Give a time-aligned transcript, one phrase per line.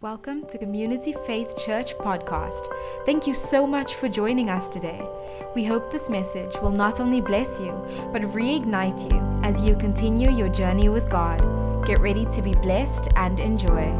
[0.00, 2.68] Welcome to Community Faith Church podcast.
[3.04, 5.04] Thank you so much for joining us today.
[5.56, 7.72] We hope this message will not only bless you,
[8.12, 11.40] but reignite you as you continue your journey with God.
[11.84, 13.92] Get ready to be blessed and enjoy.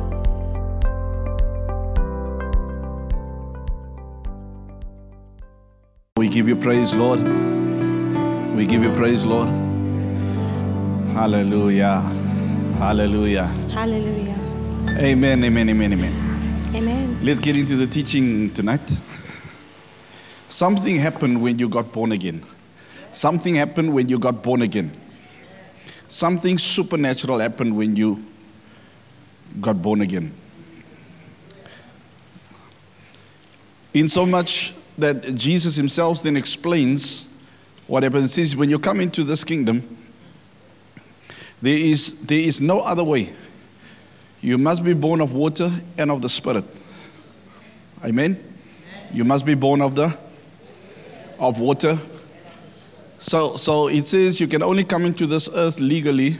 [6.16, 7.18] We give you praise, Lord.
[8.54, 9.48] We give you praise, Lord.
[11.10, 12.02] Hallelujah.
[12.78, 13.46] Hallelujah.
[13.72, 14.37] Hallelujah.
[14.96, 16.70] Amen, amen, amen, amen.
[16.74, 17.18] Amen.
[17.22, 18.98] Let's get into the teaching tonight.
[20.48, 22.44] Something happened when you got born again.
[23.12, 24.90] Something happened when you got born again.
[26.08, 28.24] Something supernatural happened when you
[29.60, 30.34] got born again.
[33.94, 37.26] In so much that Jesus himself then explains
[37.86, 38.34] what happens.
[38.34, 39.98] He says, when you come into this kingdom,
[41.60, 43.34] there is, there is no other way.
[44.40, 46.64] You must be born of water and of the Spirit.
[48.04, 48.42] Amen.
[49.12, 50.16] You must be born of the
[51.38, 51.98] of water.
[53.18, 56.38] So so it says you can only come into this earth legally,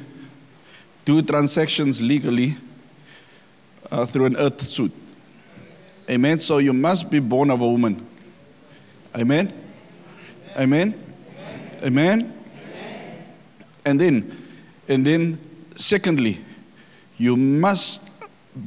[1.05, 2.57] do transactions legally
[3.91, 4.93] uh, through an earth suit.
[6.09, 6.39] Amen.
[6.39, 8.07] So you must be born of a woman.
[9.15, 9.53] Amen.
[10.57, 10.95] Amen.
[11.83, 12.35] Amen.
[13.85, 14.47] And then
[14.87, 15.39] and then
[15.75, 16.45] secondly,
[17.19, 18.03] you must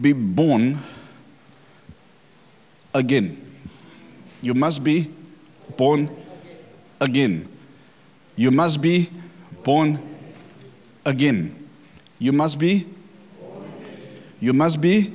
[0.02, 0.80] be born
[2.94, 3.38] again.
[4.42, 5.12] You must be
[5.78, 6.10] born
[7.00, 7.48] again.
[8.36, 9.10] You must be
[9.64, 10.00] born
[11.06, 11.56] again.
[12.20, 12.88] You must be.
[14.40, 15.14] You must be.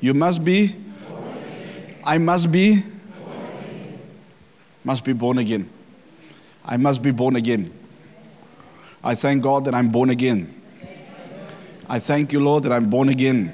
[0.00, 0.76] You must be.
[2.04, 2.84] I must be.
[4.84, 5.68] Must be born again.
[6.64, 7.72] I must be born again.
[9.02, 10.55] I thank God that I'm born again.
[11.88, 13.52] I thank you, Lord, that I'm born again.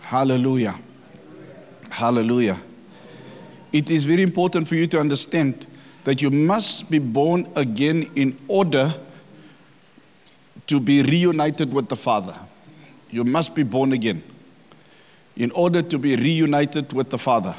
[0.00, 0.78] Hallelujah.
[1.90, 2.60] Hallelujah.
[3.72, 5.66] It is very important for you to understand
[6.04, 8.94] that you must be born again in order
[10.68, 12.36] to be reunited with the Father.
[13.10, 14.22] You must be born again
[15.36, 17.54] in order to be reunited with the Father.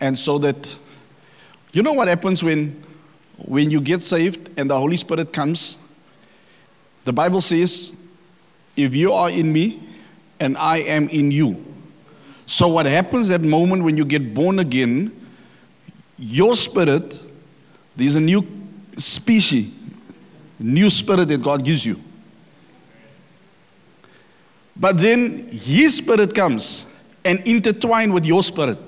[0.00, 0.76] And so that,
[1.72, 2.84] you know what happens when,
[3.38, 5.78] when you get saved and the Holy Spirit comes?
[7.04, 7.92] The Bible says,
[8.76, 9.80] if you are in me
[10.40, 11.64] and I am in you.
[12.46, 15.12] So, what happens that moment when you get born again,
[16.18, 17.22] your spirit,
[17.96, 18.46] there's a new
[18.96, 19.72] species,
[20.58, 22.00] new spirit that God gives you.
[24.76, 26.84] But then His spirit comes
[27.24, 28.78] and intertwine with your spirit.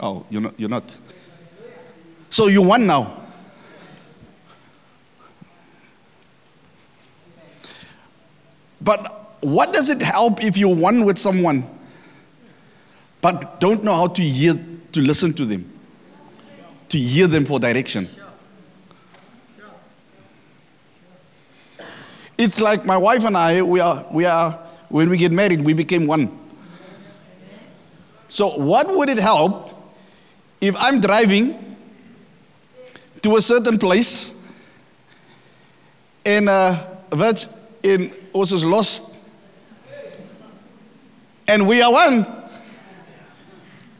[0.00, 0.58] Oh, you're not.
[0.58, 0.98] You're not.
[2.28, 3.25] So you're one now.
[8.86, 11.68] But what does it help if you're one with someone,
[13.20, 14.54] but don't know how to hear,
[14.92, 15.68] to listen to them,
[16.90, 18.08] to hear them for direction?
[22.38, 24.52] It's like my wife and I, we are, we are,
[24.88, 26.38] when we get married, we became one.
[28.28, 29.74] So, what would it help
[30.60, 31.76] if I'm driving
[33.22, 34.32] to a certain place
[36.24, 36.86] and uh,
[37.86, 39.04] in ons is lost.
[41.46, 42.26] And we are one.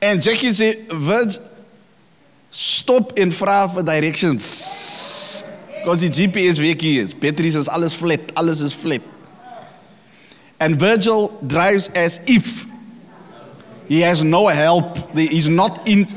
[0.03, 1.39] And Jackie sê Virg
[2.51, 5.45] stop en vra vir directions.
[5.79, 9.03] Because die GPS weet hier is batteries is alles flat alles is flat.
[10.59, 12.67] And Virgil drives as if
[13.87, 14.99] he has no help.
[15.17, 16.09] He's not in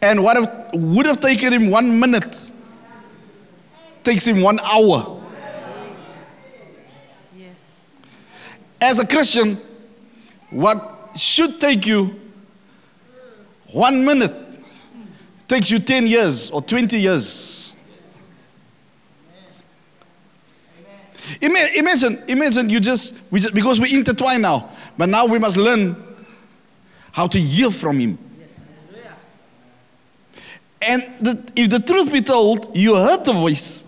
[0.00, 2.51] and what would have taken him one minute
[4.04, 5.20] takes him one hour.
[7.36, 8.00] Yes.
[8.80, 9.60] As a Christian,
[10.50, 12.20] what should take you
[13.72, 14.34] one minute
[15.48, 17.74] takes you 10 years or 20 years.
[21.40, 25.96] Imagine, imagine you just, we just, because we intertwine now, but now we must learn
[27.12, 28.18] how to hear from Him.
[30.80, 33.84] And the, if the truth be told, you heard the voice.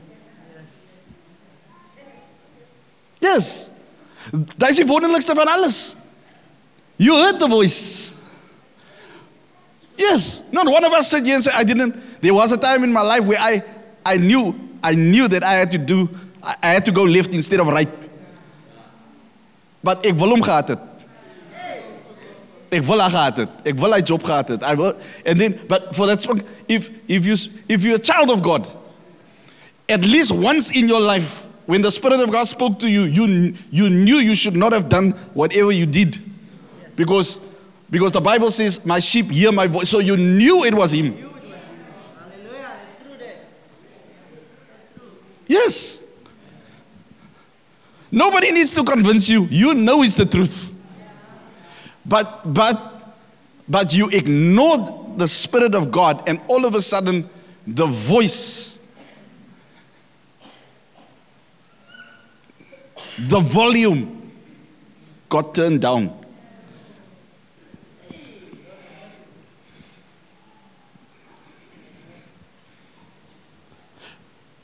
[3.24, 3.70] Yes.
[4.32, 5.96] Daai is die wonderlikste van alles.
[7.00, 8.12] You heard the voice.
[9.96, 10.42] Yes.
[10.52, 11.48] Not one of us said yes.
[11.48, 11.96] I didn't.
[12.20, 13.62] There was a time in my life where I,
[14.04, 16.08] I knew, I knew that I had to do,
[16.42, 17.88] I, had to go left instead of right.
[19.82, 20.80] But ek wil hom gehad het.
[22.72, 23.58] Ek wil haar gehad het.
[23.68, 24.62] Ek wil hy job gehad het.
[24.64, 26.24] I will, and then, but for that,
[26.68, 27.36] if, if, you,
[27.68, 28.72] if you're a child of God,
[29.88, 33.54] At least once in your life, when the Spirit of God spoke to you, you,
[33.70, 36.18] you knew you should not have done whatever you did.
[36.96, 37.40] Because,
[37.90, 39.88] because the Bible says, My sheep hear my voice.
[39.88, 41.32] So you knew it was Him.
[45.46, 46.02] Yes.
[48.10, 49.44] Nobody needs to convince you.
[49.50, 50.72] You know it's the truth.
[52.06, 53.14] But but
[53.68, 57.28] but you ignored the spirit of God and all of a sudden
[57.66, 58.73] the voice
[63.18, 64.32] the volume
[65.28, 66.24] got turned down.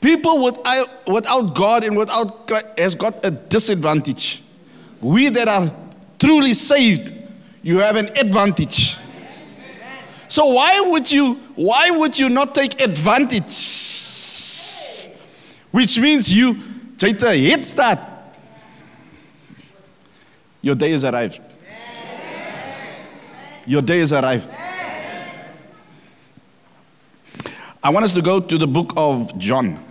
[0.01, 4.41] People without, God and without Christ has got a disadvantage.
[4.99, 5.71] We that are
[6.17, 7.13] truly saved,
[7.61, 8.97] you have an advantage.
[10.27, 13.99] So why would you why would you not take advantage?
[15.71, 16.57] Which means you
[16.97, 17.99] take a head start.
[20.61, 21.41] Your day has arrived.
[23.65, 24.49] Your day has arrived.
[27.83, 29.83] I want us to go to the book of John.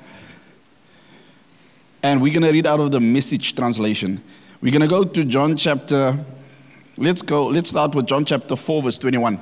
[2.02, 4.22] And we're going to read out of the message translation.
[4.62, 6.24] We're going to go to John chapter,
[6.96, 9.40] let's go, let's start with John chapter 4, verse 21.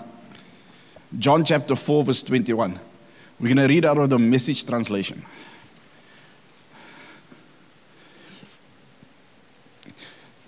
[1.19, 2.81] John chapter 4, verse 21.
[3.39, 5.25] We're going to read out of the message translation.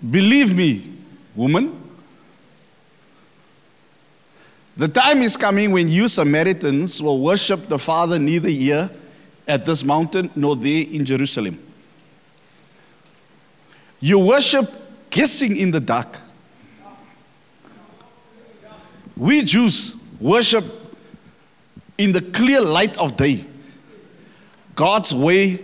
[0.09, 0.97] Believe me,
[1.35, 1.77] woman,
[4.75, 8.89] the time is coming when you Samaritans will worship the Father neither here
[9.47, 11.59] at this mountain nor there in Jerusalem.
[13.99, 14.71] You worship
[15.11, 16.17] guessing in the dark.
[19.15, 20.65] We Jews worship
[21.97, 23.45] in the clear light of day.
[24.73, 25.59] God's way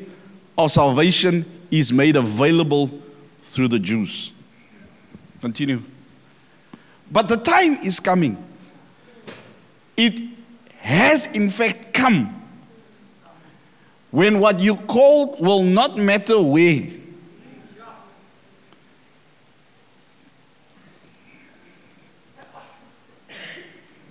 [0.56, 2.92] of salvation is made available
[3.48, 4.32] through the Jews.
[5.42, 5.82] Continue.
[7.12, 8.44] But the time is coming.
[9.96, 10.22] It
[10.80, 12.34] has, in fact, come
[14.12, 16.84] when what you call will not matter where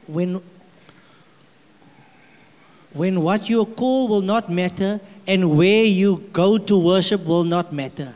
[0.07, 0.41] when
[2.93, 7.73] when what you call will not matter and where you go to worship will not
[7.73, 8.15] matter.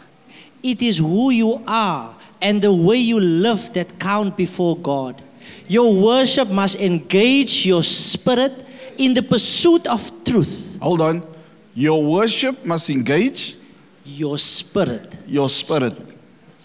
[0.63, 5.23] It is who you are and the way you live that count before God.
[5.69, 8.67] Your worship must engage your spirit
[8.99, 10.77] in the pursuit of truth.
[10.81, 11.27] Hold on.
[11.75, 13.57] Your worship must engage
[14.05, 15.17] Your spirit.
[15.27, 15.95] your spirit.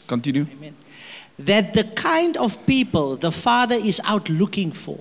[0.07, 0.45] Continue.
[0.51, 0.75] Amen.
[1.37, 4.99] That the kind of people the Father is out looking for,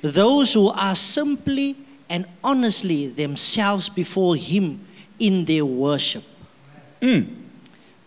[0.00, 1.76] those who are simply
[2.08, 4.84] and honestly themselves before Him
[5.18, 6.24] in their worship.
[7.00, 7.22] Hmm.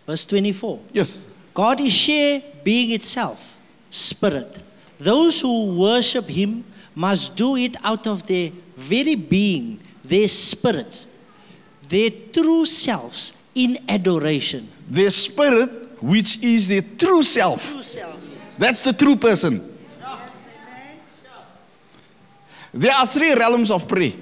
[0.05, 1.25] Verse 24 Yes.
[1.53, 3.57] God is sheer being itself,
[3.89, 4.57] spirit.
[4.99, 11.07] Those who worship Him must do it out of their very being, their spirits,
[11.87, 14.69] their true selves in adoration.
[14.89, 17.71] Their spirit, which is their true self.
[17.71, 18.15] True self.
[18.57, 19.71] That's the true person.
[22.73, 24.13] There are three realms of prayer.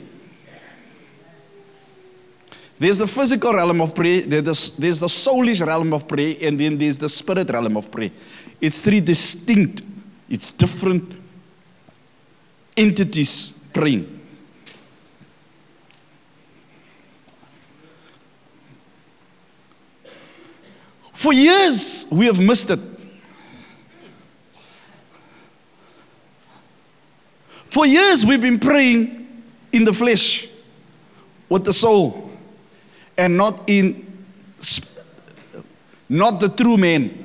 [2.83, 6.59] There's the physical realm of prayer, there's the, there's the soulish realm of prayer, and
[6.59, 8.11] then there's the spirit realm of prayer.
[8.59, 9.83] It's three distinct,
[10.29, 11.15] it's different
[12.75, 14.19] entities praying.
[21.13, 22.81] For years, we have missed it.
[27.63, 30.49] For years, we've been praying in the flesh
[31.47, 32.32] with the soul
[33.17, 34.09] and not in
[36.09, 37.19] not the true man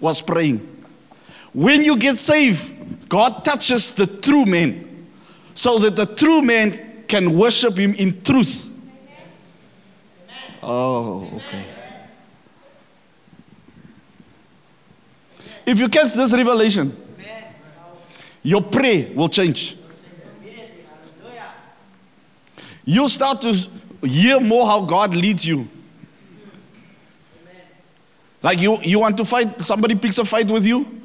[0.00, 0.60] was praying.
[1.52, 5.06] When you get saved god touches the true man
[5.54, 8.70] so that the true man can worship him in truth.
[10.62, 11.64] Oh okay.
[15.66, 17.00] If you catch this revelation
[18.42, 19.76] your prayer will change
[22.84, 23.52] you start to
[24.06, 25.68] hear more how God leads you.
[28.42, 31.00] Like you, you want to fight, somebody picks a fight with you,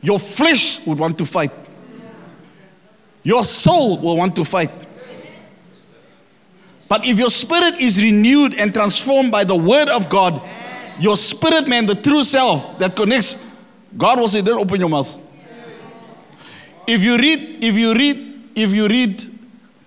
[0.00, 1.52] your flesh would want to fight.
[3.22, 4.70] Your soul will want to fight.
[6.88, 10.40] But if your spirit is renewed and transformed by the word of God,
[10.98, 13.36] your spirit man, the true self that connects,
[13.96, 15.20] God will say, Then open your mouth.
[16.86, 19.38] If you read, if you read, if you read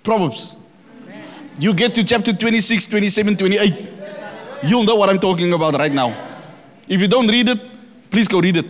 [0.03, 0.57] Proverbs,
[1.59, 3.89] you get to chapter 26, 27, 28,
[4.63, 6.15] you'll know what I'm talking about right now.
[6.87, 7.59] If you don't read it,
[8.09, 8.65] please go read it.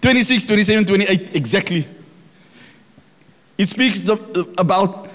[0.00, 1.86] 26, 27, 28, exactly.
[3.58, 5.08] It speaks the, uh, about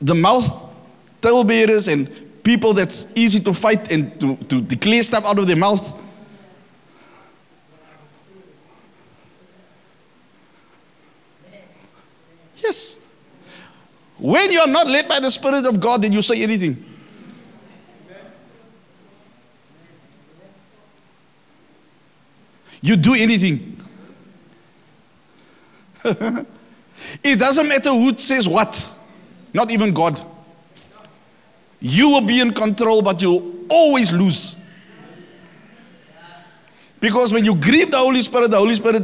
[0.00, 0.70] the mouth,
[1.20, 5.56] talebearers, and people that's easy to fight and to, to declare stuff out of their
[5.56, 6.00] mouth.
[12.56, 12.98] Yes.
[14.18, 16.84] When you are not led by the Spirit of God, then you say anything.
[22.80, 23.80] You do anything.
[26.04, 28.98] it doesn't matter who says what,
[29.54, 30.22] not even God.
[31.80, 34.56] You will be in control, but you'll always lose.
[37.00, 39.02] Because when you grieve the Holy Spirit, the Holy Spirit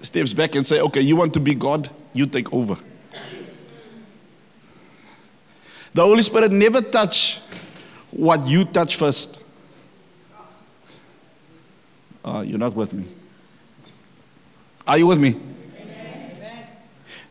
[0.00, 2.76] steps back and say, okay, you want to be God, you take over.
[5.94, 7.40] The Holy Spirit never touch
[8.10, 9.42] what you touch first.
[12.24, 13.06] Uh, you're not with me.
[14.86, 15.40] Are you with me?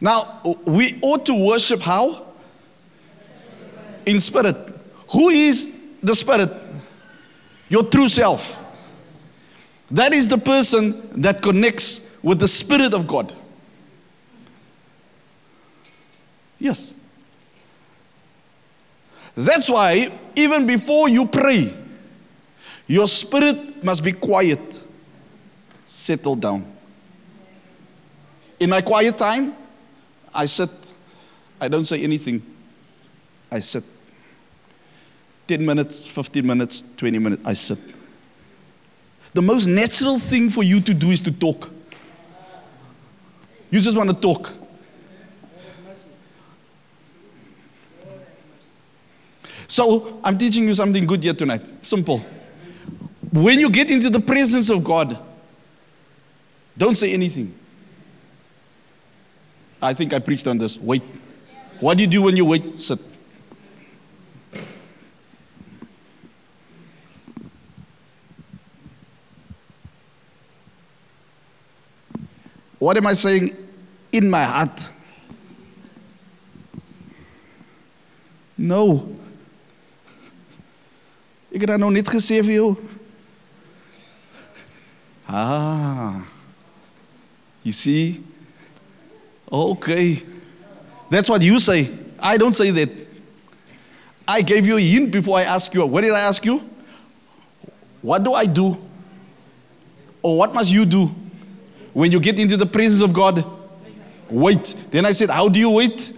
[0.02, 2.34] Now, we ought to worship how?
[4.06, 4.56] In spirit.
[5.12, 5.70] Who is
[6.04, 6.52] the spirit?
[7.70, 8.60] Your true self.
[9.92, 13.34] That is the person that connects with the Spirit of God.
[16.60, 16.96] Yes.
[19.36, 21.74] That's why, even before you pray,
[22.88, 24.60] your spirit must be quiet,
[25.86, 26.66] settle down.
[28.60, 29.54] In my quiet time,
[30.34, 30.70] I sit,
[31.60, 32.42] I don't say anything,
[33.52, 33.84] I sit.
[35.48, 37.80] 10 minutes, 15 minutes, 20 minutes, I sit.
[39.34, 41.70] The most natural thing for you to do is to talk.
[43.70, 44.52] You just want to talk.
[49.68, 51.64] So, I'm teaching you something good here tonight.
[51.82, 52.24] Simple.
[53.32, 55.20] When you get into the presence of God,
[56.78, 57.58] don't say anything.
[59.82, 60.78] I think I preached on this.
[60.78, 61.04] Wait.
[61.80, 62.80] What do you do when you wait?
[62.80, 63.00] Sit.
[72.80, 73.56] What am I saying?
[74.12, 74.92] In my heart.
[78.58, 79.16] No.
[81.56, 82.76] Ik heb dat nog niet vir jou.
[85.26, 86.16] Ah.
[87.62, 88.24] You see?
[89.50, 90.26] Okay.
[91.10, 91.92] That's what you say.
[92.20, 92.90] I don't say that.
[94.28, 95.86] I gave you a hint before I asked you.
[95.86, 96.62] What did I ask you?
[98.02, 98.78] What do I do?
[100.22, 101.10] Or what must you do
[101.94, 103.46] when you get into the presence of God?
[104.30, 104.76] Wait.
[104.92, 106.12] Then I said, How do you wait?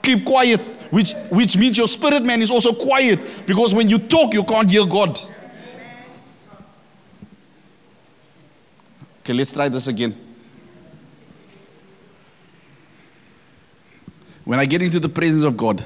[0.00, 4.32] Keep quiet, which, which means your spirit man is also quiet because when you talk,
[4.32, 5.18] you can't hear God.
[9.20, 10.16] Okay, let's try this again.
[14.44, 15.84] When I get into the presence of God,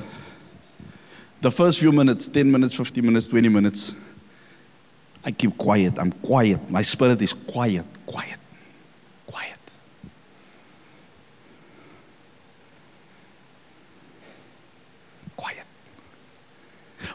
[1.41, 3.95] the first few minutes 10 minutes, 15 minutes, 20 minutes
[5.25, 5.99] I keep quiet.
[5.99, 6.69] I'm quiet.
[6.71, 8.42] My spirit is quiet, quiet, quiet.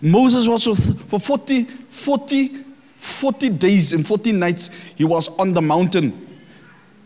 [0.02, 0.66] Moses was
[1.08, 2.64] for 40, 40,
[2.98, 6.24] 40 days and 40 nights, he was on the mountain.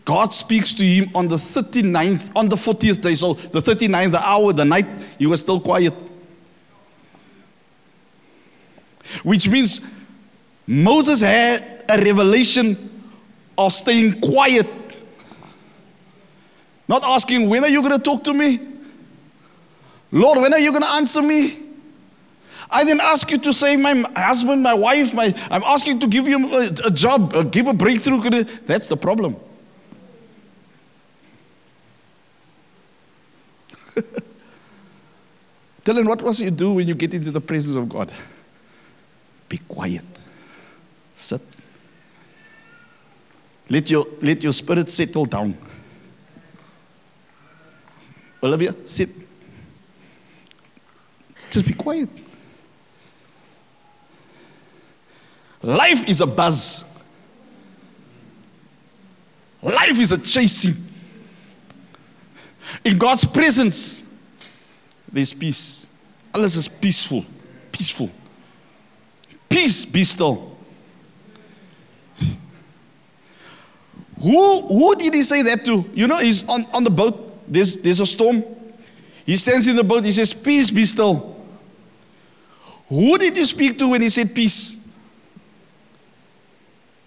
[0.04, 3.14] God speaks to him on the 39th, on the 40th day.
[3.14, 4.86] So the 39th, the hour, the night,
[5.18, 5.94] he was still quiet.
[9.22, 9.80] Which means
[10.66, 13.04] Moses had a revelation
[13.56, 14.66] of staying quiet.
[16.88, 18.58] Not asking, when are you going to talk to me?
[20.10, 21.61] Lord, when are you going to answer me?
[22.72, 25.12] I didn't ask you to save my husband, my wife.
[25.12, 28.44] My, I'm asking to give you a, a job, uh, give a breakthrough.
[28.66, 29.36] That's the problem.
[35.84, 38.10] Dylan, what must you do when you get into the presence of God?
[39.48, 40.04] Be quiet.
[41.14, 41.42] Sit.
[43.68, 45.58] Let your, let your spirit settle down.
[48.42, 49.10] Olivia, sit.
[51.50, 52.08] Just be quiet.
[55.62, 56.84] Life is a buzz.
[59.62, 60.74] Life is a chasing.
[62.84, 64.02] In God's presence,
[65.10, 65.88] there's peace.
[66.34, 67.24] Alles is peaceful.
[67.70, 68.10] Peaceful.
[69.48, 70.56] Peace, be still.
[74.20, 75.84] Who, who did he say that to?
[75.94, 78.44] You know, he's on, on the boat, there's, there's a storm.
[79.26, 81.36] He stands in the boat, he says, Peace be still.
[82.88, 84.76] Who did he speak to when he said peace?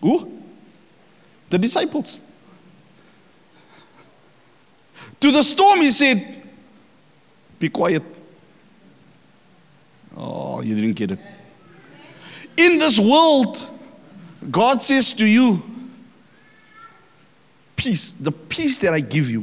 [0.06, 0.32] Who?
[1.50, 2.22] The disciples.
[5.20, 6.44] To the storm, he said,
[7.58, 8.04] Be quiet.
[10.16, 11.20] Oh, you didn't get it.
[12.56, 13.68] In this world,
[14.52, 15.64] God says to you,
[17.76, 19.42] Peace, the peace that I give you.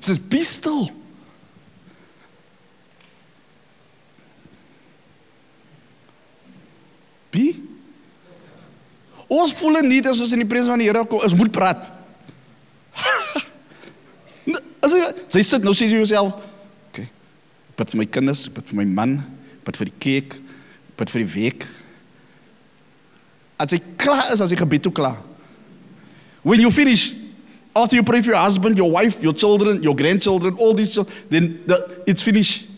[0.00, 0.90] He says, Be still.
[7.36, 7.50] Be.
[9.26, 11.82] Ons voel nie as ons in die presens van die Here kom, ons moet praat.
[14.86, 16.36] As jy, jy sit nou sê jy jouself,
[16.92, 17.08] okay.
[17.74, 19.16] Bid vir my kinders, bid vir my man,
[19.66, 20.36] bid vir die kerk,
[21.00, 21.66] bid vir die week.
[23.58, 25.18] As jy klaar is as jy gebed toe klaar.
[26.46, 27.08] When you finish,
[27.74, 30.94] after you pray for your husband, your wife, your children, your grandchildren, all these,
[31.28, 32.68] then the, it's finished.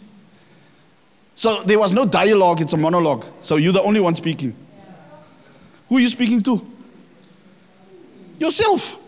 [1.38, 3.24] So there was no dialogue, it's a monologue.
[3.42, 4.56] So you're the only one speaking.
[5.88, 6.66] Who are you speaking to?
[8.40, 8.98] Yourself.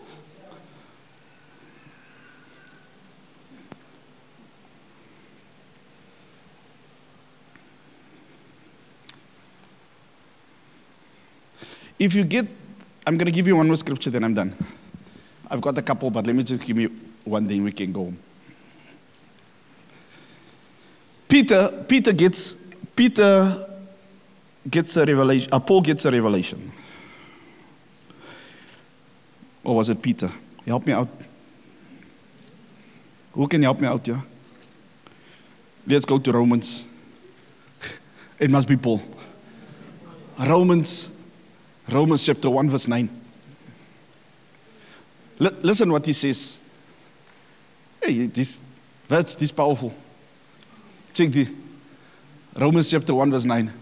[11.99, 12.47] If you get,
[13.05, 14.55] I'm going to give you one more scripture, then I'm done.
[15.49, 18.05] I've got a couple, but let me just give you one thing we can go
[18.05, 18.19] home.
[21.31, 22.57] Peter, Peter gets,
[22.93, 23.65] Peter
[24.69, 26.69] gets a revelation, uh, Paul gets a revelation.
[29.63, 30.29] Or was it Peter?
[30.67, 31.07] Help me out.
[33.31, 34.21] Who can help me out here?
[35.87, 36.83] Let's go to Romans.
[38.37, 39.01] It must be Paul.
[40.37, 41.13] Romans,
[41.89, 43.09] Romans chapter 1, verse 9.
[45.39, 46.59] L- listen what he says.
[48.03, 48.59] Hey, this,
[49.07, 49.93] that's this powerful.
[51.13, 51.47] Check the
[52.55, 53.73] Romans chapter 1, verse 9.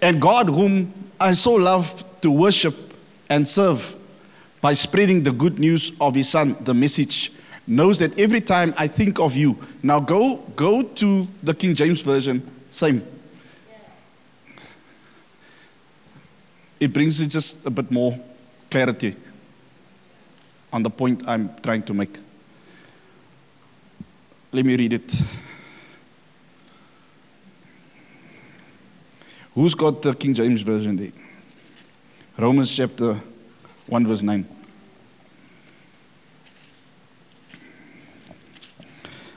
[0.00, 2.94] And God, whom I so love to worship
[3.28, 3.94] and serve
[4.60, 7.32] by spreading the good news of His Son, the message,
[7.66, 9.58] knows that every time I think of you.
[9.82, 13.06] Now go, go to the King James Version, same.
[16.78, 18.18] It brings it just a bit more
[18.70, 19.16] clarity
[20.72, 22.18] on the point I'm trying to make.
[24.52, 25.22] Let me read it.
[29.56, 31.12] Who's got the King James Version there?
[32.36, 33.18] Romans chapter
[33.86, 34.46] 1, verse 9.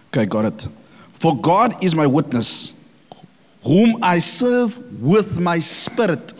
[0.08, 0.68] Okay, got it.
[1.14, 2.74] For God is my witness,
[3.64, 6.34] whom I serve with my spirit.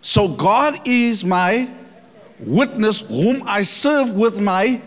[0.00, 1.68] So God is my
[2.38, 4.80] witness, whom I serve with my.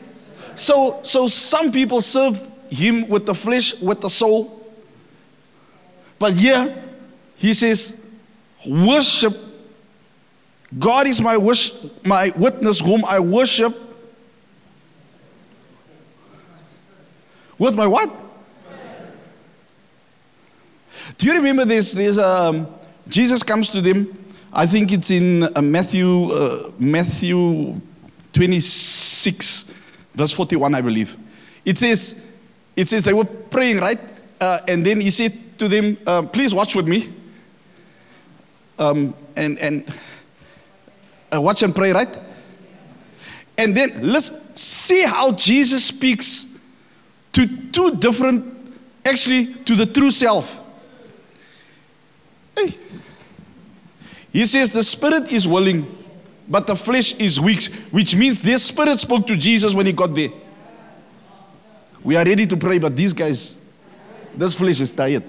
[0.56, 4.66] So, so some people serve him with the flesh, with the soul.
[6.18, 6.82] But here,
[7.36, 7.96] he says,
[8.66, 9.38] worship.
[10.78, 11.72] God is my, wish,
[12.04, 13.76] my witness, whom I worship.
[17.58, 18.12] With my what?
[21.18, 21.94] Do you remember this?
[21.94, 22.68] There's um,
[23.08, 24.26] Jesus comes to them.
[24.52, 27.80] I think it's in uh, Matthew, uh, Matthew
[28.34, 29.66] 26,
[30.14, 31.18] verse 41, I believe.
[31.64, 32.16] It says,
[32.76, 34.00] it says they were praying, right?
[34.40, 37.14] Uh, and then he said to them, uh, "Please watch with me."
[38.78, 39.94] Um, and and
[41.34, 42.18] uh, watch and pray, right?
[43.58, 46.48] And then let's see how Jesus speaks
[47.34, 50.62] to two different, actually, to the true self.
[52.56, 52.78] Hey.
[54.32, 55.98] He says the spirit is willing,
[56.48, 60.14] but the flesh is weak, which means their spirit spoke to Jesus when he got
[60.14, 60.30] there.
[62.04, 63.56] We are ready to pray, but these guys,
[64.36, 65.24] this flesh is tired.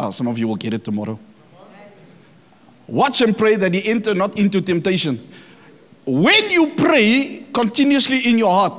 [0.00, 1.18] Ah, some of you will get it tomorrow.
[2.86, 5.28] Watch and pray that he enter not into temptation.
[6.06, 8.72] When you pray continuously in your heart,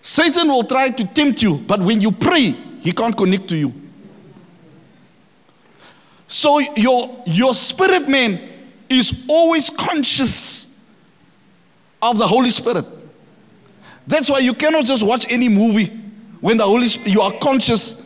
[0.00, 3.72] Satan will try to tempt you, but when you pray, he can't connect to you.
[6.26, 8.40] So your, your spirit man
[8.88, 10.66] is always conscious
[12.00, 12.86] of the Holy Spirit.
[14.06, 16.01] That's why you cannot just watch any movie
[16.42, 17.96] when the Holy Spirit, you are conscious.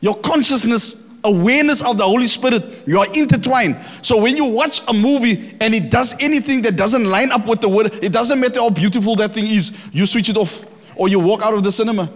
[0.00, 3.82] Your consciousness, awareness of the Holy Spirit, you are intertwined.
[4.02, 7.62] So when you watch a movie and it does anything that doesn't line up with
[7.62, 11.08] the word, it doesn't matter how beautiful that thing is, you switch it off or
[11.08, 12.12] you walk out of the cinema.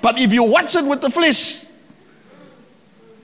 [0.00, 1.66] But if you watch it with the flesh,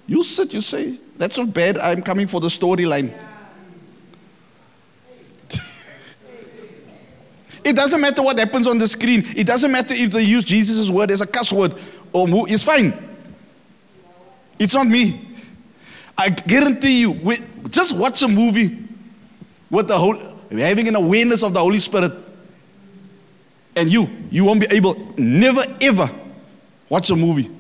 [0.06, 1.78] You sit, you say, That's not bad.
[1.78, 3.12] I'm coming for the storyline.
[7.68, 9.26] It doesn't matter what happens on the screen.
[9.36, 11.74] It doesn't matter if they use Jesus' word as a cuss word
[12.14, 12.94] or mo- it's fine.
[14.58, 15.36] It's not me.
[16.16, 17.36] I guarantee you,
[17.68, 18.88] just watch a movie
[19.68, 20.16] with the whole
[20.50, 22.12] having an awareness of the Holy Spirit.
[23.76, 26.10] And you, you won't be able, never ever
[26.88, 27.50] watch a movie.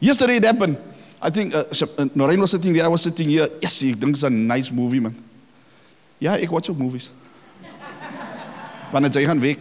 [0.00, 0.76] Yesterday it happened.
[1.20, 1.64] I think uh,
[1.98, 3.48] uh, Noreen was sitting there, I was sitting here.
[3.62, 5.16] Yes, dink it's a nice movie man.
[6.18, 6.76] Yeah, ek watch ook
[8.92, 8.92] movies.
[8.92, 9.56] Wanneer jy gaan weg.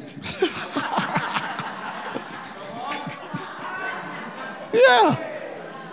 [4.71, 5.19] ja.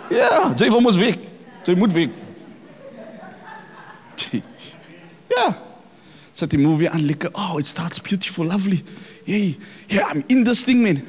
[0.09, 1.15] Ja, jy wil weg.
[1.63, 2.09] Jy moet weg.
[5.27, 5.57] ja.
[6.31, 7.29] Sit die movie aan lekker.
[7.33, 8.83] Oh, it starts beautiful, lovely.
[9.25, 11.01] Hey, yeah, I'm in this thing man.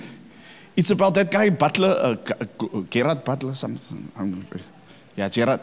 [0.74, 4.10] It's about that guy Butler, uh, G- uh, G- uh, Gerard Butler, something.
[5.16, 5.60] Yeah, Gerard.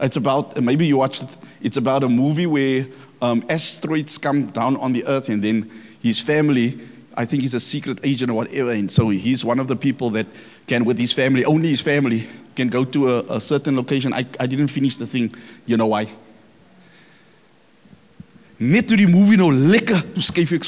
[0.00, 1.36] It's about uh, maybe you watched it.
[1.60, 2.86] It's about a movie where
[3.20, 5.70] um, asteroids come down on the Earth, and then
[6.02, 6.78] his family.
[7.16, 10.10] I think he's a secret agent or whatever, and so he's one of the people
[10.10, 10.26] that
[10.66, 14.14] can, with his family, only his family, can go to a, a certain location.
[14.14, 15.32] I, I didn't finish the thing.
[15.66, 16.06] You know why?
[18.60, 20.64] Net movie nou lekker, toe skuif ek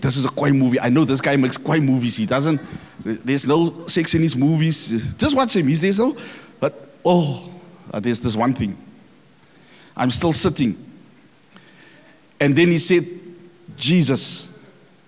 [0.00, 0.80] this is a kwai movie.
[0.80, 2.16] I know this guy makes kwai movies.
[2.16, 2.60] He doesn't,
[3.04, 5.14] there's no sex in his movies.
[5.14, 5.66] Just watch him.
[5.66, 6.16] He's there so,
[6.60, 7.52] but oh,
[7.92, 8.76] uh, there's this one thing.
[9.96, 10.76] I'm still sitting.
[12.40, 13.06] And then he said,
[13.76, 14.48] Jesus,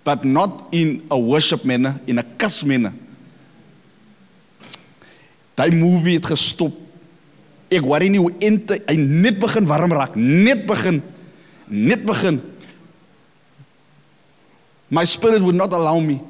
[0.03, 2.93] but not in a worship manner, in a cuss manner.
[5.57, 6.73] Daai movie het gestop.
[7.73, 11.01] Ek worry nie hoe ente hy net begin warm raak, net begin,
[11.67, 12.39] net begin.
[14.89, 16.21] My spirit would not allow me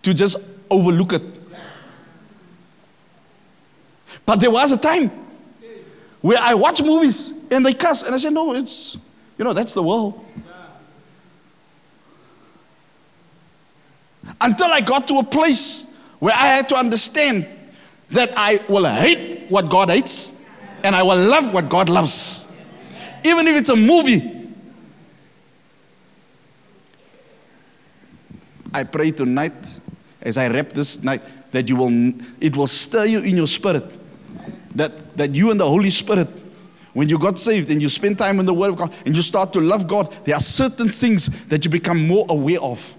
[0.00, 0.38] to just
[0.70, 1.22] overlook it.
[4.24, 5.10] But there was a time
[6.20, 8.96] where I watch movies and they cuss, and I said, No, it's,
[9.36, 10.24] you know, that's the world.
[14.40, 15.84] Until I got to a place
[16.18, 17.46] where I had to understand
[18.10, 20.32] that I will hate what God hates
[20.82, 22.46] and I will love what God loves.
[23.24, 24.34] Even if it's a movie.
[28.72, 29.54] I pray tonight,
[30.20, 33.84] as I wrap this night, that you will, it will stir you in your spirit.
[34.78, 36.28] That, that you and the Holy Spirit,
[36.92, 39.22] when you got saved and you spend time in the Word of God and you
[39.22, 42.94] start to love God, there are certain things that you become more aware of.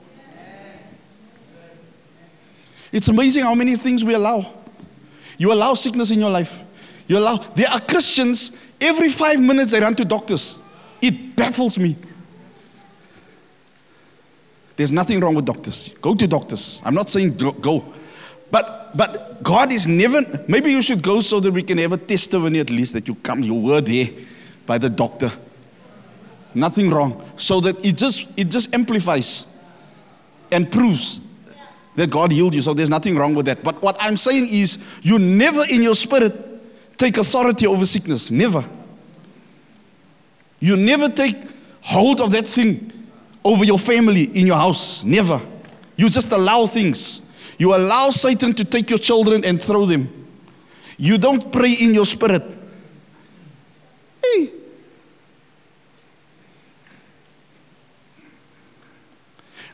[2.92, 4.54] It's amazing how many things we allow.
[5.38, 6.64] You allow sickness in your life.
[7.08, 10.60] You allow, there are Christians, every five minutes they run to doctors.
[11.02, 11.96] It baffles me.
[14.76, 15.94] There's nothing wrong with doctors.
[16.02, 16.82] Go to doctors.
[16.84, 17.94] I'm not saying go- go.
[18.52, 21.98] But, but God is never, maybe you should go so that we can have a
[21.98, 24.10] testimony at least that you come, you were there
[24.66, 25.32] by the doctor.
[26.54, 27.24] Nothing wrong.
[27.36, 29.46] So that it just, it just amplifies
[30.52, 31.22] and proves
[31.96, 32.62] that God healed you.
[32.62, 33.64] So there's nothing wrong with that.
[33.64, 38.32] But what I'm saying is, you never in your spirit take authority over sickness.
[38.32, 38.68] Never.
[40.60, 41.38] You never take
[41.82, 42.92] hold of that thing
[43.44, 45.04] over your family in your house.
[45.04, 45.42] Never.
[45.96, 47.22] You just allow things.
[47.60, 50.08] You allow Satan to take your children and throw them.
[50.98, 52.42] You don't pray in your spirit.
[54.24, 54.52] Hey.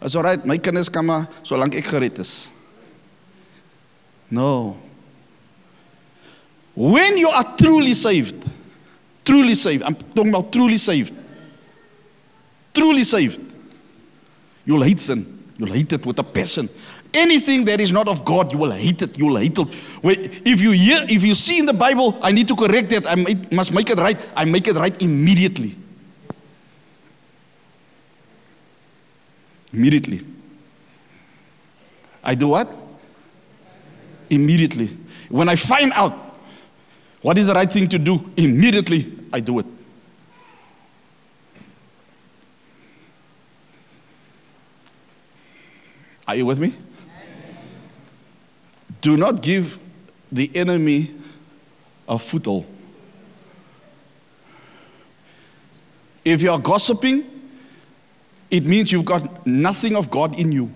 [0.02, 2.52] As alright, my kinders kan maar solank ek gered is.
[4.30, 4.78] No.
[6.74, 8.50] When you are truly saved,
[9.24, 11.14] truly saved, I'm talking about truly saved.
[12.74, 13.42] Truly saved.
[14.66, 15.44] You'll hate sin.
[15.58, 16.68] You'll hate it with a passion.
[17.16, 19.18] Anything that is not of God, you will hate it.
[19.18, 19.68] You will hate it.
[20.46, 23.08] If you hear, if you see in the Bible, I need to correct that.
[23.08, 23.16] I
[23.56, 24.20] must make it right.
[24.36, 25.78] I make it right immediately.
[29.72, 30.26] Immediately.
[32.24, 32.70] I do what?
[34.30, 34.98] Immediately.
[35.30, 36.38] When I find out
[37.22, 39.66] what is the right thing to do, immediately I do it.
[46.28, 46.74] Are you with me?
[49.06, 49.78] Do not give
[50.32, 51.14] the enemy
[52.10, 52.66] a foothold.
[56.24, 57.24] If you are gossiping,
[58.50, 60.72] it means you've got nothing of God in you.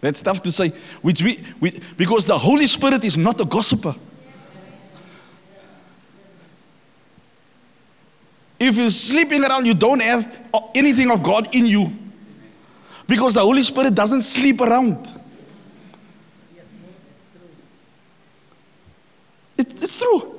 [0.00, 0.72] That's tough to say,
[1.02, 3.94] which we, we, because the Holy Spirit is not a gossiper.
[8.58, 10.36] If you're sleeping around, you don't have
[10.74, 11.96] anything of God in you.
[13.06, 15.06] Because the Holy Spirit doesn't sleep around.
[19.68, 20.34] It, it's true.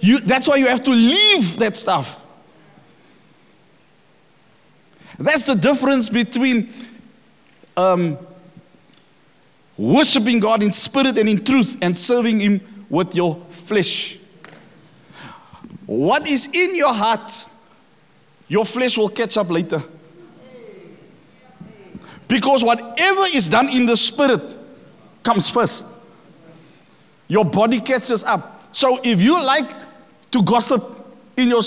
[0.00, 2.22] You, that's why you have to leave that stuff.
[5.18, 6.72] That's the difference between
[7.76, 8.18] um,
[9.76, 14.18] worshiping God in spirit and in truth and serving Him with your flesh.
[15.86, 17.46] What is in your heart,
[18.48, 19.82] your flesh will catch up later.
[22.28, 24.56] Because whatever is done in the spirit
[25.22, 25.86] comes first.
[27.28, 28.68] Your body catches up.
[28.72, 29.70] So if you like
[30.30, 31.06] to gossip
[31.36, 31.62] in your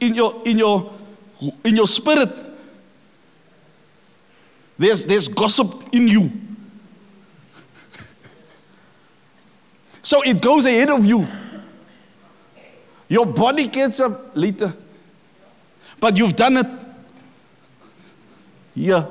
[0.00, 0.92] in your in your
[1.64, 2.30] in your spirit,
[4.78, 6.30] there's there's gossip in you.
[10.02, 11.26] so it goes ahead of you.
[13.08, 14.74] Your body gets up later.
[15.98, 16.66] But you've done it
[18.74, 19.06] here.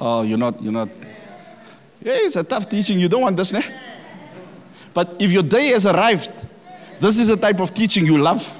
[0.00, 0.88] Oh, you're not, you're not.
[2.02, 2.98] Yeah, it's a tough teaching.
[2.98, 3.60] You don't want this, ne?
[4.92, 6.32] But if your day has arrived,
[7.00, 8.58] this is the type of teaching you love.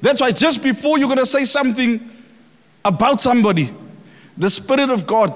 [0.00, 2.08] That's why just before you're going to say something
[2.84, 3.74] about somebody,
[4.36, 5.34] the Spirit of God,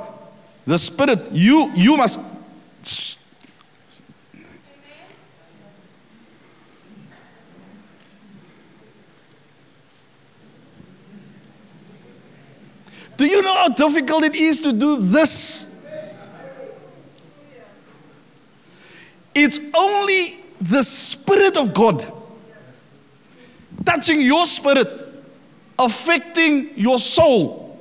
[0.65, 2.19] the Spirit, you, you must
[13.17, 15.71] Do you know how difficult it is to do this?
[19.45, 22.11] It's only the Spirit of God
[23.85, 24.89] touching your spirit,
[25.79, 27.79] affecting your soul,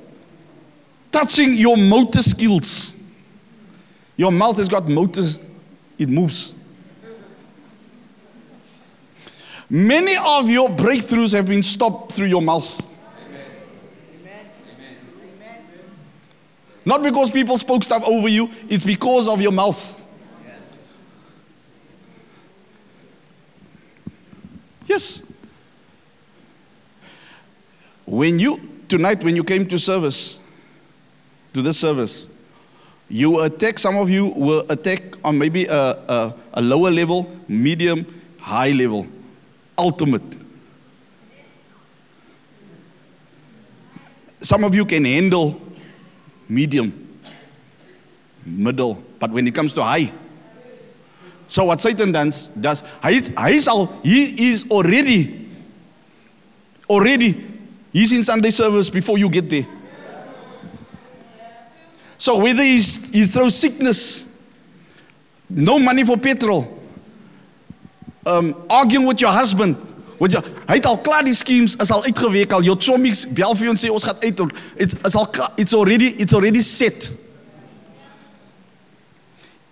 [1.10, 2.94] touching your motor skills.
[4.18, 5.26] Your mouth has got motor,
[5.98, 6.54] it moves.
[9.70, 12.86] Many of your breakthroughs have been stopped through your mouth.
[16.84, 20.02] Not because people spoke stuff over you, it's because of your mouth.
[24.86, 25.24] Yes.
[28.06, 30.40] When you, tonight, when you came to service,
[31.54, 32.28] to this service,
[33.10, 38.22] you attack, some of you will attack on maybe a, a, a lower level, medium,
[38.40, 39.08] high level,
[39.78, 40.24] ultimate.
[44.42, 45.62] Some of you can handle
[46.50, 47.20] medium,
[48.46, 49.02] middle.
[49.20, 50.12] But when it comes to high,
[51.48, 55.50] so what Satan does, does he, he's all, he is already,
[56.90, 57.46] already,
[57.92, 59.68] he's in Sunday service before you get there.
[62.18, 64.26] So whether he's, he throws sickness,
[65.50, 66.82] no money for petrol,
[68.26, 69.78] um, arguing with your husband,
[70.24, 73.56] Want jy hy het al klaar die schemes is al uitgewerk al jou chommies bel
[73.60, 74.44] vir jou en sê ons gaan uit
[74.80, 75.28] it's is al
[75.60, 77.10] it's already it's already set.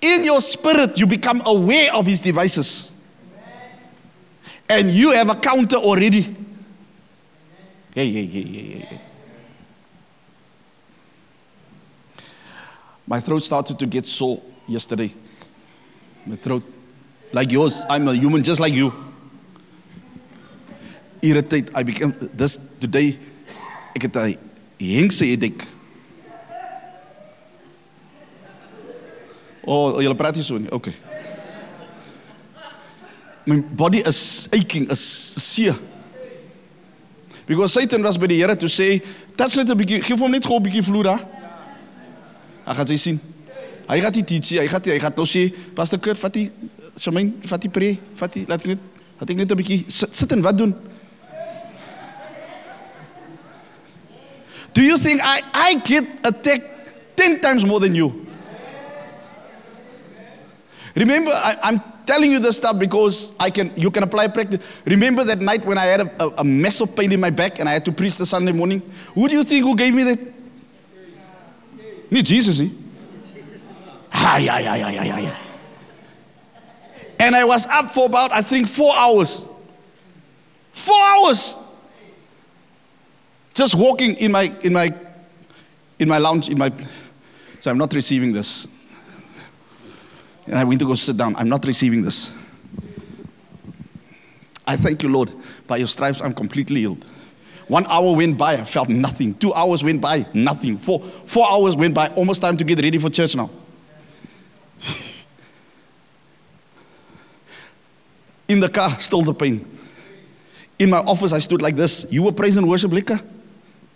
[0.02, 2.94] In your spirit you become aware of his devices.
[4.68, 6.36] And you have a counter already.
[7.94, 9.02] Hey hey hey hey hey.
[13.06, 15.14] My throat started to get sore yesterday.
[16.26, 16.64] My throat
[17.34, 17.84] like yours.
[17.90, 18.94] I'm a human just like you
[21.22, 21.70] irritate.
[21.76, 23.20] I became this today.
[23.94, 24.38] Ek het 'n
[24.78, 25.66] hengse headache.
[29.65, 30.71] Oh, jy praat hier so nie.
[30.71, 30.93] Okay.
[33.45, 35.76] My body is aching, is seer.
[37.45, 39.02] Because Satan was by die Here to sê,
[39.36, 41.28] "Touch net 'n bietjie, gee hom net gou 'n bietjie vloer daar."
[42.65, 43.19] Hy gaan sy sien.
[43.89, 46.52] Hy gaan dit teach, hy gaan hy gaan nou sê, "Pastor Kurt, vat die
[46.97, 48.80] Shamain, vat die pre, vat die laat net,
[49.19, 50.76] laat ek net 'n bietjie sit, sit en wat doen?"
[54.74, 58.31] Do you think I, I get attacked 10 times more than you?
[60.96, 64.64] Remember, I, am telling you this stuff because I can, you can apply practice.
[64.86, 67.60] Remember that night when I had a, a, a mess of pain in my back
[67.60, 68.82] and I had to preach the Sunday morning?
[69.16, 70.20] Who do you think who gave me that?
[72.10, 72.68] Need Jesus, eh?
[74.14, 75.38] Ah, yeah, yeah, yeah, yeah, yeah.
[77.18, 79.46] And I was up for about, I think, four hours.
[80.74, 81.58] Four hours.
[83.54, 84.94] Just walking in my, in my,
[86.00, 86.72] in my lounge, in my,
[87.60, 88.68] so I'm not receiving this.
[90.52, 91.36] And I went to go sit down.
[91.38, 92.34] I'm not receiving this.
[94.68, 95.32] I thank you, Lord.
[95.66, 97.06] By your stripes, I'm completely healed.
[97.70, 99.34] One hour went by, I felt nothing.
[99.36, 100.78] Two hours went by, nothing.
[100.78, 103.50] Four, four hours went by, almost time to get ready for church now.
[108.50, 109.66] In the car, still the pain.
[110.78, 112.06] In my office, I stood like this.
[112.10, 113.22] You were praising worship, Liquor?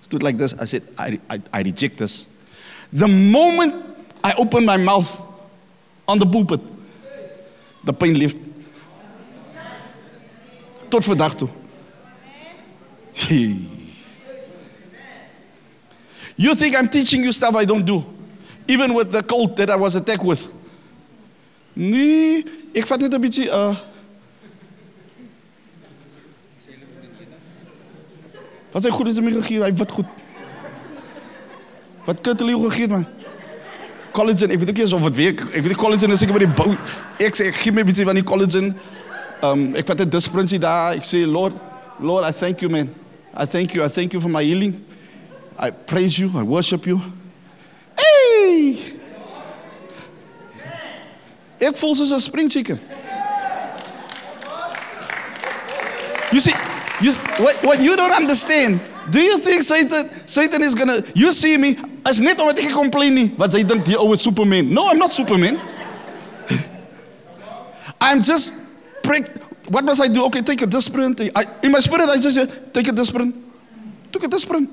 [0.04, 0.54] stood like this.
[0.54, 2.28] I said, I, I, I reject this.
[2.94, 3.84] The moment
[4.24, 5.22] I opened my mouth
[6.08, 6.62] on the pulpit,
[7.84, 8.38] the pain left.
[10.90, 11.50] Tot vandaag toe.
[16.38, 18.04] You think I'm teaching you stuff I don't do?
[18.68, 20.52] Even with the cold that I was attacked with.
[21.76, 22.44] Nee,
[22.76, 23.76] ek vat net 'n bietjie uh
[28.72, 30.08] Wat sy goed is hom gegee, hy wat goed.
[32.06, 33.06] Wat kunt hulle jou gegee man?
[34.16, 35.42] Collagen, ek weet ook nie of dit werk.
[35.52, 36.72] Ek weet die collagen is seker by die bou.
[37.20, 38.76] Ek sê ek gee my 'n bietjie van die collagen.
[39.44, 40.96] Um ek vat 'n disprinsie daar.
[40.96, 41.54] Ek sê Lord,
[42.00, 42.90] Lord, I thank you man.
[43.36, 43.84] I thank you.
[43.84, 44.84] I thank you for my healing.
[45.60, 46.32] I praise you.
[46.36, 47.02] I worship you.
[47.96, 48.78] Hey!
[51.60, 52.80] Ek voel soos 'n spring chicken.
[56.32, 56.54] You see,
[57.02, 61.58] you, what, what you don't understand, do you think Satan, Satan is gonna, you see
[61.58, 64.74] me, as net omdat ek complain nie, wat dink die ouwe Superman.
[64.74, 65.60] No, I'm not Superman.
[68.02, 68.54] I'm just,
[69.04, 69.28] prick,
[69.68, 70.26] what must I do?
[70.26, 71.16] Okay, take a disprin.
[71.36, 73.34] I, in my spirit, I just say, take a disprin.
[74.12, 74.70] Took a disprin.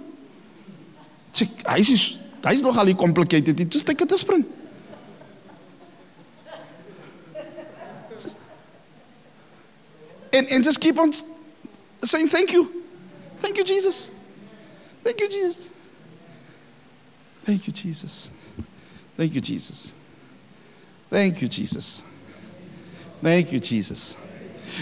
[1.32, 4.44] Sê, hy is, hy is nogal complicated, just take a disprin.
[10.34, 11.12] And, and just keep on
[12.10, 12.82] saying thank you.
[13.40, 14.10] Thank you, Jesus.
[15.02, 15.68] Thank you, Jesus.
[17.44, 18.30] Thank you, Jesus.
[19.16, 19.92] Thank you, Jesus.
[21.10, 22.02] Thank you, Jesus.
[23.20, 24.16] Thank you, Jesus.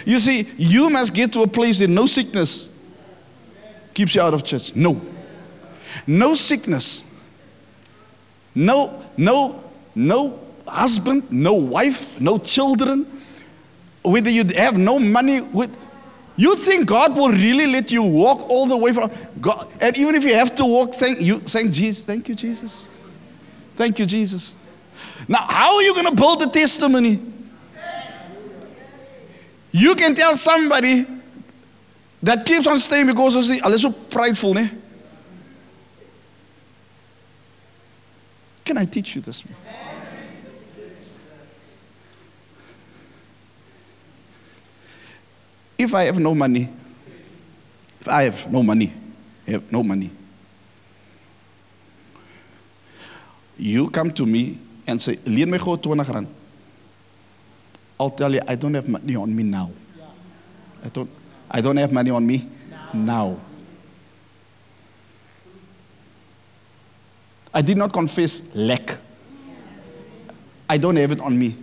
[0.05, 2.69] You see, you must get to a place that no sickness
[3.93, 4.75] keeps you out of church.
[4.75, 5.01] No.
[6.07, 7.03] No sickness.
[8.55, 9.63] No, no,
[9.95, 13.07] no husband, no wife, no children.
[14.03, 15.77] Whether you have no money, with,
[16.37, 19.69] you think God will really let you walk all the way from God?
[19.81, 22.05] And even if you have to walk, thank you, thank Jesus.
[22.05, 22.89] Thank you, Jesus.
[23.77, 24.57] Thank you, Jesus.
[25.29, 27.21] Now, how are you going to build a testimony?
[29.73, 31.07] You can tell somebody
[32.23, 34.71] that keeps on staying because of the, alles so prideful, ne?
[38.65, 39.43] Can I teach you this?
[45.81, 46.69] If I have no money,
[48.03, 48.93] if I have no money,
[49.47, 50.11] have no money,
[53.57, 56.27] you come to me and say, leen my gou 20 rand.
[57.99, 59.71] I'll tell you, I don't have money on me now.
[60.85, 61.11] I don't,
[61.51, 62.47] I don't have money on me
[62.93, 63.41] now.
[67.55, 68.99] I did not confess lack.
[70.69, 71.57] I don't have it on me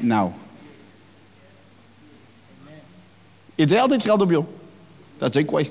[0.00, 0.34] now.
[3.54, 4.44] Het jy altyd geld op jou?
[5.18, 5.70] Dat is kwai.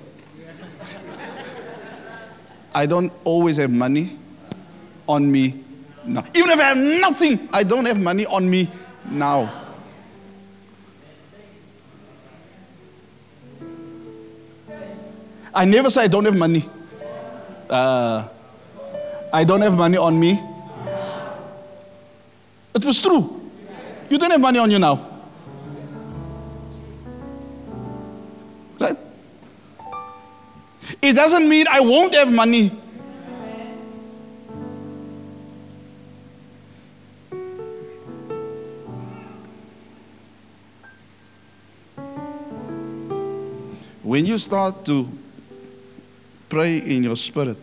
[2.74, 4.15] I don't always have money
[5.06, 5.63] on me
[6.06, 6.24] now.
[6.34, 8.70] Even if I have nothing, I don't have money on me
[9.10, 9.50] now.
[15.54, 16.70] I never say I don't have money.
[17.70, 18.24] Uh,
[19.34, 20.39] I don't have money on me.
[22.74, 23.41] It was true.
[24.10, 25.11] You don't have money on you now.
[31.12, 32.69] It doesn't mean I won't have money.
[44.02, 45.12] When you start to
[46.47, 47.58] pray in your spirit,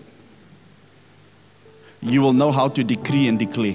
[2.02, 3.72] you will know how to decree and declare.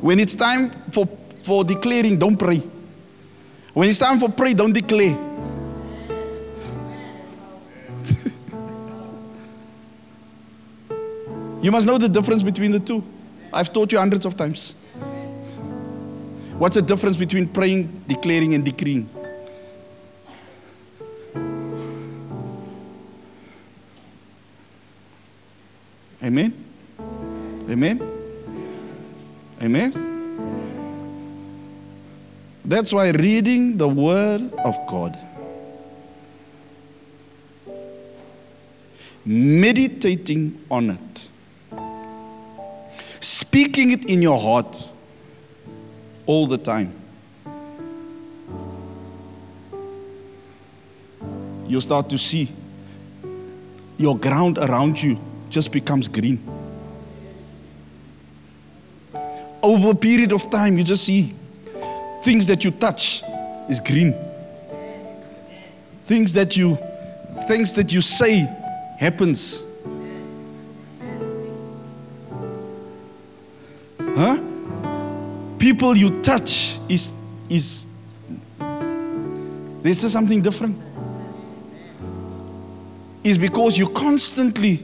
[0.00, 1.06] When it's time for,
[1.44, 2.60] for declaring, don't pray.
[3.72, 5.33] When it's time for pray, don't declare.
[11.64, 13.02] You must know the difference between the two.
[13.50, 14.74] I've taught you hundreds of times.
[16.58, 19.08] What's the difference between praying, declaring, and decreeing?
[26.22, 26.52] Amen?
[27.70, 28.02] Amen?
[29.62, 29.90] Amen?
[32.62, 35.18] That's why reading the Word of God,
[39.24, 41.28] meditating on it,
[43.24, 44.90] speaking it in your heart
[46.26, 46.92] all the time,
[51.66, 52.52] you start to see
[53.96, 55.18] your ground around you
[55.48, 56.38] just becomes green.
[59.62, 61.34] Over a period of time, you just see
[62.22, 63.22] things that you touch
[63.70, 64.14] is green.
[66.06, 66.76] Things that you
[67.48, 68.40] things that you say
[68.98, 69.64] happens.
[75.84, 77.12] People you touch is
[77.46, 77.86] is
[79.82, 80.80] there's something different.
[83.22, 84.82] Is because you constantly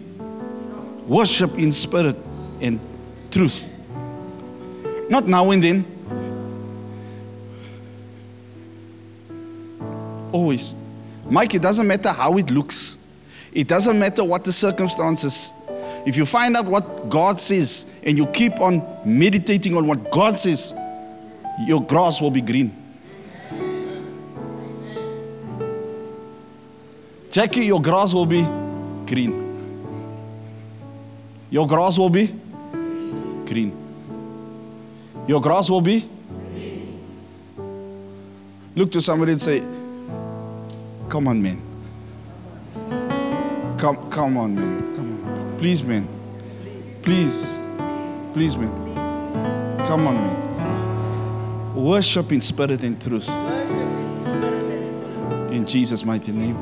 [1.06, 2.16] worship in spirit
[2.60, 2.78] and
[3.30, 3.70] truth.
[5.08, 5.86] Not now and then.
[10.32, 10.74] Always.
[11.30, 12.98] Mike, it doesn't matter how it looks.
[13.54, 15.50] It doesn't matter what the circumstances.
[16.04, 20.38] If you find out what God says and you keep on meditating on what God
[20.38, 20.74] says,
[21.66, 22.76] your grass will be green.
[27.30, 28.42] Jackie, your grass will be
[29.06, 29.46] green.
[31.50, 32.26] Your grass will be
[33.46, 33.76] green.
[35.26, 36.08] Your grass will be
[38.80, 39.60] Look to somebody and say,
[41.08, 41.60] Come on, man.
[43.78, 44.94] Come, come on, man.
[44.94, 45.58] Come on.
[45.58, 46.08] Please, man.
[47.02, 47.58] Please.
[48.32, 48.70] Please, man.
[49.86, 50.79] Come on, man.
[51.80, 53.26] Worship in spirit and truth.
[55.50, 56.54] In Jesus' mighty name.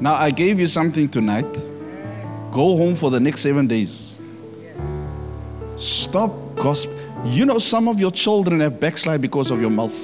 [0.00, 1.52] Now, I gave you something tonight.
[2.50, 4.20] Go home for the next seven days.
[5.76, 6.90] Stop gossip.
[7.24, 9.96] You know, some of your children have backslide because of your mouth.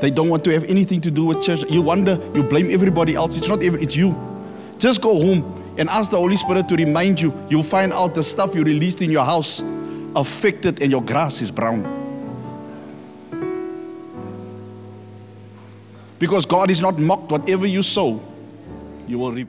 [0.00, 1.62] They don't want to have anything to do with church.
[1.70, 3.36] You wonder, you blame everybody else.
[3.36, 4.16] It's not even, it's you.
[4.78, 7.32] Just go home and ask the Holy Spirit to remind you.
[7.48, 9.62] You'll find out the stuff you released in your house
[10.14, 11.94] affected and your grass is brown.
[16.18, 17.30] Because God is not mocked.
[17.30, 18.20] Whatever you sow,
[19.06, 19.48] you will reap.